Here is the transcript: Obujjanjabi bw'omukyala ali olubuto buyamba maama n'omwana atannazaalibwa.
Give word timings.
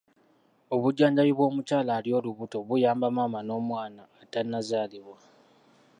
Obujjanjabi 0.75 1.31
bw'omukyala 1.37 1.91
ali 1.99 2.09
olubuto 2.17 2.57
buyamba 2.67 3.07
maama 3.15 3.39
n'omwana 3.43 4.03
atannazaalibwa. 4.23 5.17